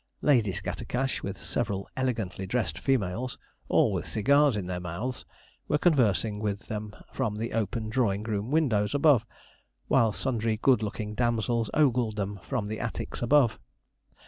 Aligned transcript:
Lady 0.23 0.51
Scattercash, 0.51 1.21
with 1.21 1.37
several 1.37 1.87
elegantly 1.95 2.47
dressed 2.47 2.79
females, 2.79 3.37
all 3.69 3.91
with 3.93 4.07
cigars 4.07 4.57
in 4.57 4.65
their 4.65 4.79
mouths, 4.79 5.25
were 5.67 5.77
conversing 5.77 6.39
with 6.39 6.61
them 6.65 6.91
from 7.13 7.35
the 7.35 7.53
open 7.53 7.87
drawing 7.87 8.23
room 8.23 8.49
windows 8.49 8.95
above, 8.95 9.27
while 9.89 10.11
sundry 10.11 10.57
good 10.57 10.81
looking 10.81 11.13
damsels 11.13 11.69
ogled 11.75 12.15
them 12.15 12.39
from 12.41 12.65
the 12.67 12.79
attics 12.79 13.21
above. 13.21 13.59